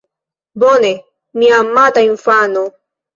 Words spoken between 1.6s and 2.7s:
amata infano?